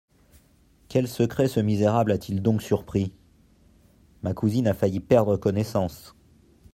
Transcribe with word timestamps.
Quel 0.89 1.07
secret 1.07 1.47
ce 1.47 1.59
misérable 1.59 2.11
a-t-il 2.11 2.41
donc 2.41 2.63
surpris? 2.63 3.13
ma 4.23 4.33
cousine 4.33 4.67
a 4.67 4.73
failli 4.73 4.99
perdre 4.99 5.37
connaissance. 5.37 6.15